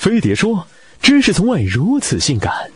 [0.00, 0.66] 飞碟说
[1.02, 2.70] ：“知识从未如此性感。”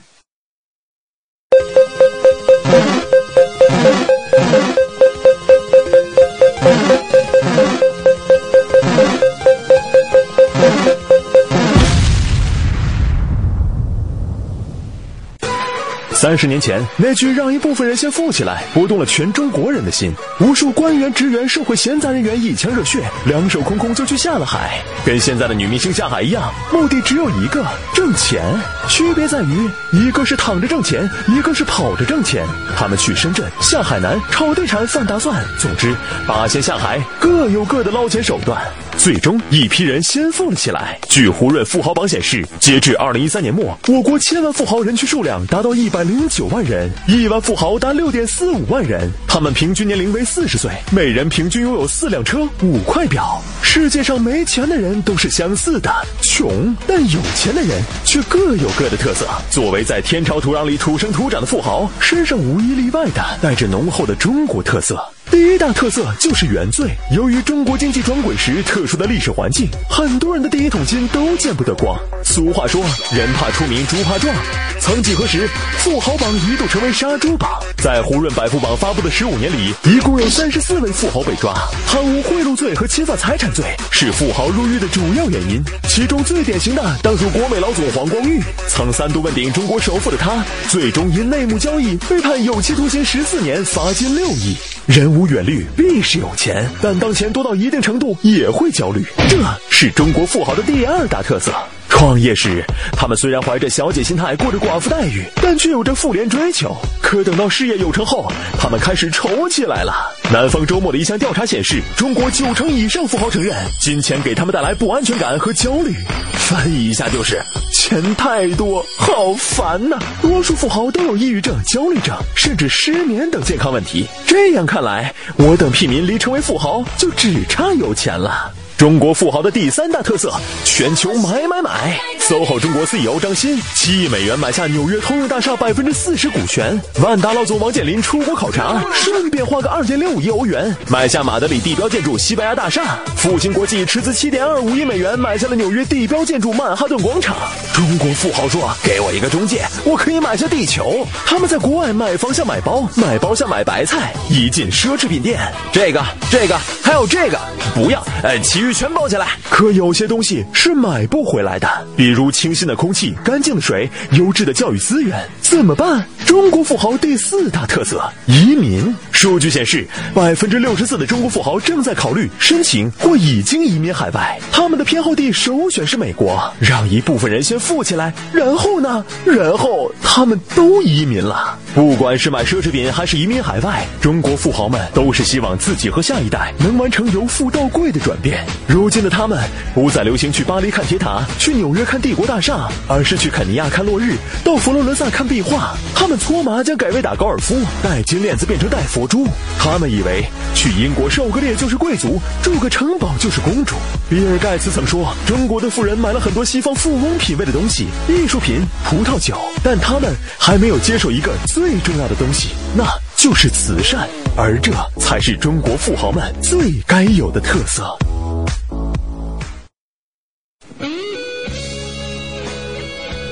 [16.34, 20.12] 三十年前，那句“让一部分人先富起来”拨动了全中国人的心。
[20.40, 24.80] 无数官员、职员、社会闲杂人员一腔热血，两手空空就去下了海。
[25.06, 28.42] 跟现在的女明星下海一样，目的只有一个：挣钱。
[28.88, 32.45] 区别在于，一个是躺着挣钱，一个是跑着挣钱。
[32.77, 35.95] 他们去深圳、下海南、炒地产、犯大蒜，总之，
[36.27, 38.61] 八仙下海各有各的捞钱手段。
[39.05, 40.99] 最终，一批人先富了起来。
[41.11, 44.19] 据胡润富豪榜显示，截至二零一三年末，我国。
[44.19, 49.11] 千万富豪人群数量达到一百零九万人，亿万富豪达六点四五万人。
[49.29, 53.39] 他们平均年龄为四十岁，每人平均拥有四辆车、五块表。
[53.62, 55.93] 世界上没钱的人都是相似的，
[56.23, 59.29] 穷但有钱的人却各有各的特色。
[59.51, 64.62] 作为在天朝土壤里土生土长的富豪，身上无一例外的带着浓厚的中国。
[64.62, 64.98] 特色。
[65.35, 66.89] 第一大特色就是原罪。
[67.11, 71.99] 由于中国经济转轨时特殊的历史环境，很多人的第一桶金都见不得光。
[72.23, 72.81] 俗话说，
[73.13, 74.33] 人怕出名，猪怕壮。
[74.79, 77.51] 曾几何时，富豪榜一度成为杀猪榜。
[77.79, 81.53] 在胡润百富榜发布的十五年里，一共有三十四位富豪被抓，
[81.89, 85.61] 贪污贿赂罪和侵犯财产罪是富豪入狱的主要原因。
[85.89, 94.57] 其中最典型的当属国美老总黄光裕，曾三度问鼎中国首富的他，最终因内幕交易被判有期徒刑十四年，罚金六亿。
[94.87, 99.39] 人无远虑，必是有钱，但当钱多到一定程度也会焦虑，这
[99.71, 101.51] 是中国富豪的第二大特色。
[101.95, 106.77] 创业时，他们虽然怀着小姐心态过着寡妇待遇，但却有着妇联追求。
[107.00, 110.12] 可等到事业有成后，他们开始愁起来了。
[110.33, 115.95] 南方周末的一项调查显示，中国九成以上富豪承认，金钱给他们带来不安全感和焦虑。
[116.33, 117.41] 翻译一下就是：
[117.72, 119.97] 钱太多，好烦呐！
[120.20, 124.06] 多数富豪都有抑郁症、焦虑症，甚至失眠等健康问题。
[124.27, 128.53] 这样看来，我等屁民离成为富豪就只差有钱了。
[128.77, 131.99] 中国富豪的第三大特色：全球买买买。
[132.27, 136.81] SOHO 中国 CEO 张欣七亿美元买下纽约通用大厦百分之四十股权。
[137.03, 142.99] 万达老总王健林出国考察，顺便花个二点六亿欧元买下马德里地标建筑西班牙大厦。
[143.15, 147.37] 复兴国际斥资七点二五亿美元买下了纽约地标建筑曼哈顿广场。
[147.75, 154.15] 中国富豪说：“给我一个中介，我可以买下地球。”他们在国外买房像买包，买包像买白菜。
[154.31, 155.39] 一进奢侈品店，
[155.71, 157.39] 这个、这个还有这个，
[157.75, 159.29] 不要，呃，其余全包起来。
[159.51, 166.06] 可有些东西是买不回来的，比如清新的空气、干净的水、优质的教育资源，怎么办？
[166.25, 168.94] 中国富豪第四大特色：移民。
[169.14, 176.52] 数据显示，百分之六十四的中国富豪正在考虑申请或已经移民海外，他们的偏好地首选是美国。
[176.60, 179.02] 让一部分人先富起来，然后呢？
[179.25, 181.58] 然后他们都移民了。
[181.75, 188.44] 不管是买奢侈品还是移民海外，中国富豪们都是希望自己和下一代能完成由富到贵的转变。
[188.66, 189.38] 如今的他们
[189.75, 195.75] 不再流行去巴黎看铁塔，去纽约看帝国大厦，而是去肯尼亚看落日，到佛罗伦萨看壁画。
[195.94, 199.26] 他们搓麻将改为打高尔夫，戴金链子变成戴佛珠。
[199.59, 203.76] 他们以为去英国狩个猎就是贵族，住个城堡就是公主。
[204.10, 212.84] 比尔盖茨曾说，中国的富人买了很多西方富翁品味的东西，艺术品、葡萄酒，但他们还没有接受一个最重要的东西，那
[213.16, 217.97] 就是慈善，而这才是中国富豪们最该有的特色。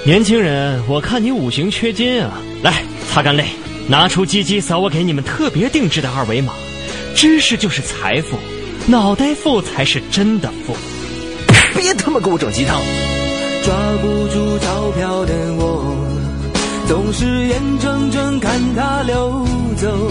[0.04, 2.32] 年轻人，我看你五行缺金啊，
[2.62, 3.44] 来擦干泪。
[3.88, 6.52] 拿出鸡鸡扫我给你们特别定制的二维码，
[7.14, 8.38] 知识就是财富，
[8.86, 10.74] 脑袋富才是真的富。
[11.74, 12.80] 别他妈给我整鸡汤！
[13.64, 15.96] 抓不住钞票的我，
[16.88, 20.10] 总是眼睁睁看它流走。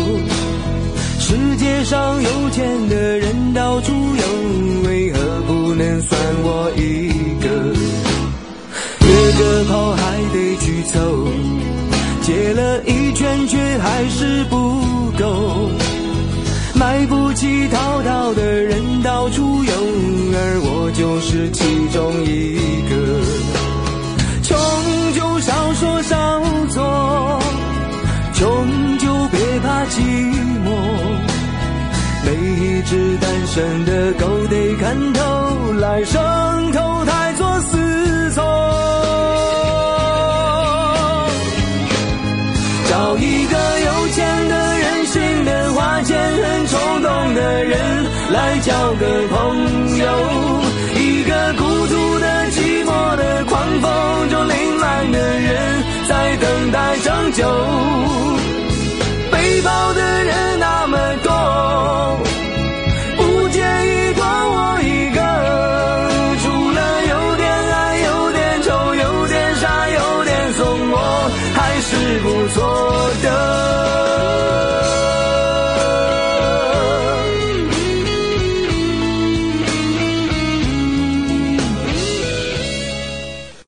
[1.20, 7.10] 世界上有钱的人到处有，为何不能算我一
[7.42, 7.50] 个？
[9.08, 11.28] 约个炮还得去凑。
[12.22, 13.01] 借了一
[13.48, 14.56] 却还是不
[15.18, 15.70] 够，
[16.76, 19.74] 买不起套套的人到处有，
[20.34, 22.92] 而我就是其中一个。
[24.44, 24.58] 穷
[25.14, 27.40] 就少说少做，
[28.34, 30.02] 穷就别怕寂
[30.66, 30.68] 寞。
[32.24, 37.51] 每一只单身的狗得看透，来生投胎做
[42.92, 47.80] 找一个有钱的任性的花钱很冲动的人
[48.34, 50.62] 来交个朋友。
[51.00, 58.01] 一个孤独的寂寞的狂风中凌乱的人在等待拯救